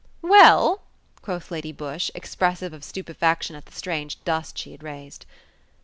"Well?" 0.23 0.81
quoth 1.21 1.51
Lady 1.51 1.71
Busshe, 1.71 2.09
expressive 2.15 2.73
of 2.73 2.83
stupefaction 2.83 3.55
at 3.55 3.67
the 3.67 3.71
strange 3.71 4.17
dust 4.23 4.57
she 4.57 4.71
had 4.71 4.81
raised. 4.81 5.27